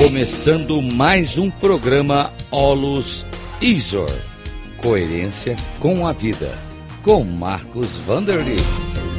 [0.00, 3.26] Começando mais um programa Olus
[3.60, 4.08] Isor.
[4.80, 6.58] Coerência com a vida.
[7.04, 8.56] Com Marcos Vanderly.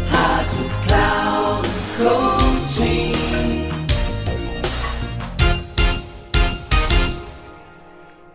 [0.09, 3.11] Rádio Cloud Coaching.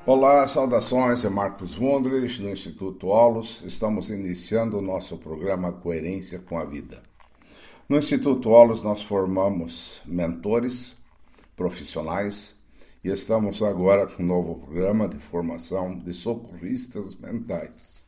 [0.07, 3.61] Olá, saudações, é Marcos Wundrich, do Instituto Olus.
[3.65, 7.03] Estamos iniciando o nosso programa Coerência com a Vida.
[7.89, 10.97] No Instituto Olus, nós formamos mentores
[11.57, 12.55] profissionais
[13.03, 18.05] e estamos agora com um novo programa de formação de socorristas mentais.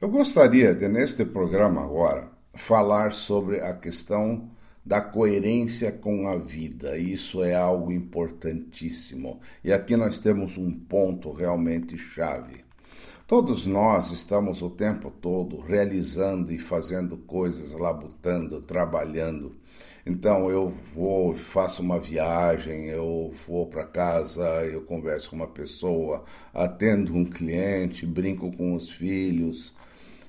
[0.00, 4.50] Eu gostaria de, neste programa agora, falar sobre a questão
[4.84, 6.96] da coerência com a vida.
[6.96, 9.40] Isso é algo importantíssimo.
[9.64, 12.64] E aqui nós temos um ponto realmente chave.
[13.26, 19.56] Todos nós estamos o tempo todo realizando e fazendo coisas, labutando, trabalhando.
[20.04, 26.24] Então eu vou, faço uma viagem, eu vou para casa, eu converso com uma pessoa,
[26.54, 29.74] atendo um cliente, brinco com os filhos.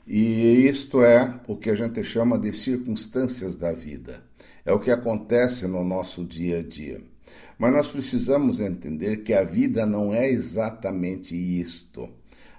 [0.07, 4.23] E isto é o que a gente chama de circunstâncias da vida.
[4.65, 7.01] É o que acontece no nosso dia a dia.
[7.57, 12.09] Mas nós precisamos entender que a vida não é exatamente isto.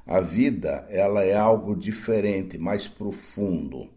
[0.07, 3.89] A vida, ela é algo diferente, mais profundo.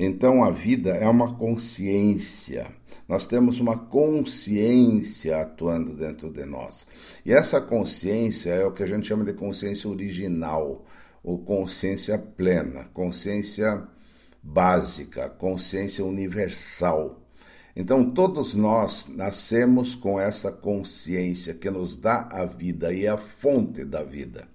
[0.00, 2.68] Então a vida é uma consciência.
[3.08, 6.86] Nós temos uma consciência atuando dentro de nós.
[7.26, 10.84] E essa consciência é o que a gente chama de consciência original,
[11.24, 13.88] ou consciência plena, consciência
[14.40, 17.20] básica, consciência universal.
[17.74, 23.18] Então, todos nós nascemos com essa consciência que nos dá a vida e é a
[23.18, 24.46] fonte da vida.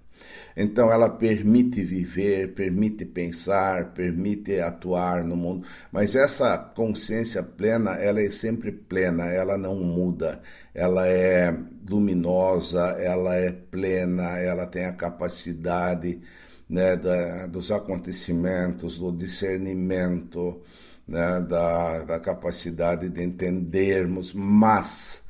[0.56, 8.20] Então ela permite viver, permite pensar, permite atuar no mundo, mas essa consciência plena, ela
[8.20, 10.40] é sempre plena, ela não muda,
[10.72, 11.52] ela é
[11.88, 16.20] luminosa, ela é plena, ela tem a capacidade
[16.68, 20.62] né, da, dos acontecimentos, do discernimento,
[21.06, 25.23] né, da, da capacidade de entendermos, mas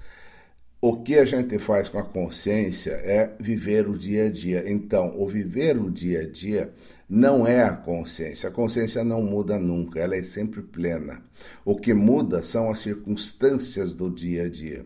[0.87, 4.71] o que a gente faz com a consciência é viver o dia a dia.
[4.71, 6.75] Então, o viver o dia a dia
[7.09, 8.50] não é a consciência.
[8.50, 11.22] A consciência não muda nunca, ela é sempre plena.
[11.65, 14.84] O que muda são as circunstâncias do dia a dia.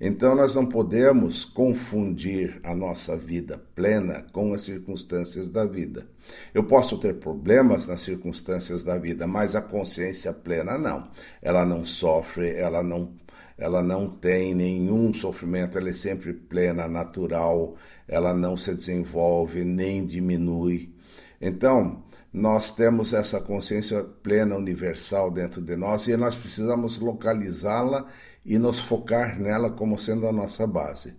[0.00, 6.06] Então, nós não podemos confundir a nossa vida plena com as circunstâncias da vida.
[6.54, 11.08] Eu posso ter problemas nas circunstâncias da vida, mas a consciência plena não.
[11.40, 13.12] Ela não sofre, ela não
[13.56, 17.76] ela não tem nenhum sofrimento, ela é sempre plena, natural,
[18.08, 20.94] ela não se desenvolve nem diminui.
[21.40, 22.02] Então,
[22.32, 28.06] nós temos essa consciência plena universal dentro de nós e nós precisamos localizá-la
[28.44, 31.14] e nos focar nela como sendo a nossa base.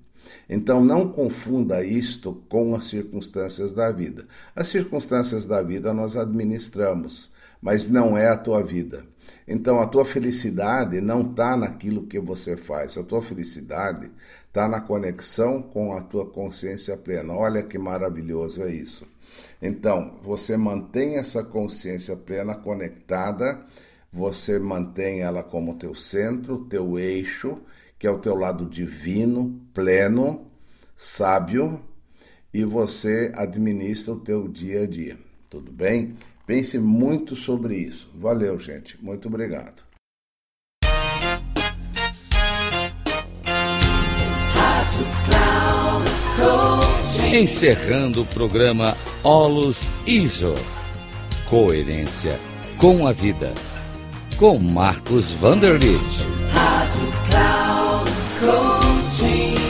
[0.50, 4.26] Então não confunda isto com as circunstâncias da vida.
[4.56, 9.06] As circunstâncias da vida nós administramos, mas não é a tua vida.
[9.48, 14.12] Então a tua felicidade não está naquilo que você faz, a tua felicidade
[14.48, 17.34] está na conexão com a tua consciência plena.
[17.34, 19.06] Olha que maravilhoso é isso.
[19.62, 23.66] Então, você mantém essa consciência plena conectada,
[24.12, 27.60] você mantém ela como teu centro, teu eixo,
[27.98, 30.52] que é o teu lado divino, pleno,
[30.96, 31.82] sábio,
[32.54, 35.18] e você administra o teu dia a dia.
[35.54, 36.16] Tudo bem?
[36.48, 38.10] Pense muito sobre isso.
[38.16, 38.98] Valeu, gente.
[39.00, 39.84] Muito obrigado.
[47.32, 50.56] Encerrando o programa Olus Iso.
[51.48, 52.40] Coerência
[52.80, 53.54] com a vida.
[54.38, 56.02] Com Marcos Vanderlitt.
[56.52, 59.63] Rádio Cloud Coaching.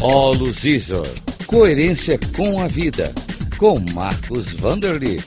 [0.00, 1.08] Olus Isor.
[1.48, 3.12] Coerência com a vida.
[3.56, 5.26] Com Marcos Vanderlitt.